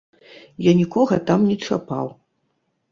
Я 0.69 0.73
нікога 0.79 1.15
там 1.29 1.39
не 1.51 1.57
чапаў! 1.67 2.07